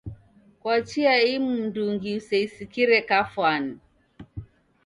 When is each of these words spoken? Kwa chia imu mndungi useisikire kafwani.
Kwa 0.59 0.81
chia 0.87 1.21
imu 1.33 1.49
mndungi 1.61 2.09
useisikire 2.17 2.97
kafwani. 3.09 3.77